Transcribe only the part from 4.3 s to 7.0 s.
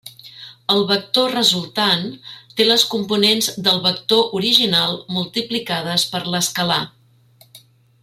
original multiplicades per l'escalar.